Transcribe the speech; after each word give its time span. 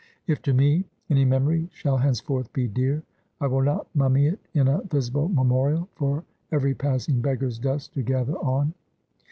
If 0.25 0.41
to 0.41 0.53
me 0.55 0.83
any 1.11 1.25
memory 1.25 1.69
shall 1.71 1.97
henceforth 1.99 2.51
be 2.53 2.67
dear, 2.67 3.03
I 3.39 3.45
will 3.45 3.61
not 3.61 3.85
mummy 3.93 4.25
it 4.25 4.39
in 4.55 4.67
a 4.67 4.81
visible 4.81 5.29
memorial 5.29 5.89
for 5.93 6.23
every 6.51 6.73
passing 6.73 7.21
beggar's 7.21 7.59
dust 7.59 7.93
to 7.93 8.01
gather 8.01 8.33
on. 8.39 8.73